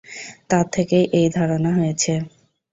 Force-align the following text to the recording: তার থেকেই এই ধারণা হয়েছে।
তার 0.49 0.65
থেকেই 0.71 1.05
এই 1.19 1.27
ধারণা 1.37 1.71
হয়েছে। 1.73 2.13